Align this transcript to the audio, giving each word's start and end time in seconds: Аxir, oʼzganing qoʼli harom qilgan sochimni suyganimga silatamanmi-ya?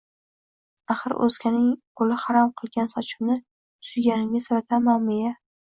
Аxir, 0.93 1.13
oʼzganing 1.25 1.67
qoʼli 2.01 2.17
harom 2.23 2.49
qilgan 2.63 2.91
sochimni 2.97 3.39
suyganimga 3.91 4.45
silatamanmi-ya? 4.49 5.39